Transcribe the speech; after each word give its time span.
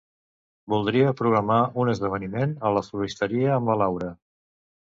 Voldria 0.73 1.11
programar 1.19 1.57
un 1.85 1.93
esdeveniment 1.93 2.57
a 2.69 2.73
la 2.79 2.85
floristeria 2.89 3.55
amb 3.61 3.73
la 3.73 3.79
Laura. 3.87 4.13